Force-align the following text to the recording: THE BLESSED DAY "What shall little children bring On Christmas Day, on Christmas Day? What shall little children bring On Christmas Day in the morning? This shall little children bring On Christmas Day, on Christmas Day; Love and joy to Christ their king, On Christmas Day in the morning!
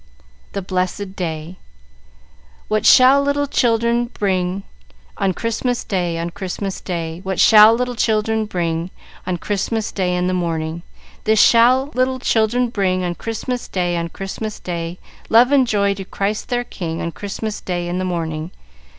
THE 0.53 0.63
BLESSED 0.63 1.15
DAY 1.15 1.57
"What 2.69 2.87
shall 2.87 3.21
little 3.21 3.45
children 3.45 4.05
bring 4.07 4.63
On 5.17 5.31
Christmas 5.31 5.83
Day, 5.83 6.17
on 6.17 6.31
Christmas 6.31 6.81
Day? 6.81 7.19
What 7.21 7.39
shall 7.39 7.75
little 7.75 7.93
children 7.93 8.47
bring 8.47 8.89
On 9.27 9.37
Christmas 9.37 9.91
Day 9.91 10.15
in 10.15 10.25
the 10.25 10.33
morning? 10.33 10.81
This 11.25 11.37
shall 11.39 11.91
little 11.93 12.17
children 12.17 12.69
bring 12.69 13.03
On 13.03 13.13
Christmas 13.13 13.67
Day, 13.67 13.95
on 13.95 14.09
Christmas 14.09 14.59
Day; 14.59 14.97
Love 15.29 15.51
and 15.51 15.67
joy 15.67 15.93
to 15.93 16.03
Christ 16.03 16.49
their 16.49 16.63
king, 16.63 16.99
On 16.99 17.11
Christmas 17.11 17.61
Day 17.61 17.87
in 17.87 17.99
the 17.99 18.03
morning! 18.03 18.49